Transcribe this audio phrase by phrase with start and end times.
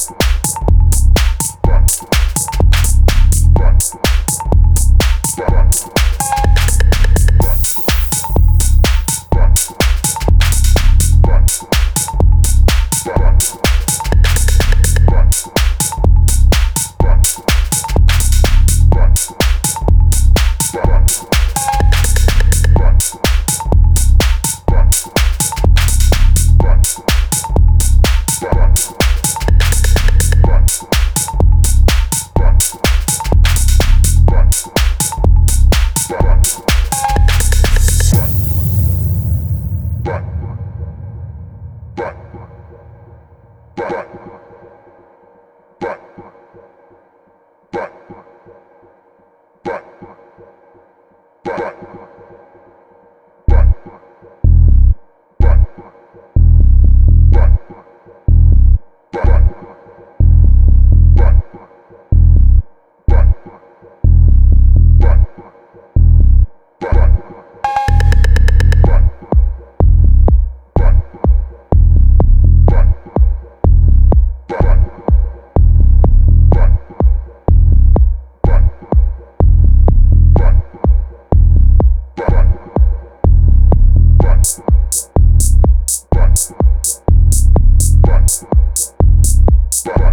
[0.00, 0.29] Thank you.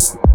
[0.00, 0.30] Bye.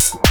[0.00, 0.29] Thank you.